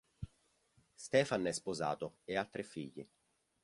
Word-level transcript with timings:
Ștefan 1.03 1.45
è 1.45 1.51
sposato 1.51 2.07
e 2.23 2.35
ha 2.35 2.43
tre 2.45 2.63
figli. 2.63 3.07